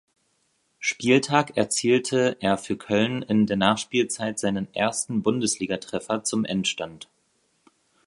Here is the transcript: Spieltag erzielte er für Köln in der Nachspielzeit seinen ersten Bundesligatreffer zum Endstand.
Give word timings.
Spieltag 0.79 1.57
erzielte 1.57 2.35
er 2.39 2.57
für 2.57 2.75
Köln 2.75 3.21
in 3.21 3.45
der 3.45 3.55
Nachspielzeit 3.57 4.39
seinen 4.39 4.73
ersten 4.73 5.21
Bundesligatreffer 5.21 6.23
zum 6.23 6.43
Endstand. 6.43 7.07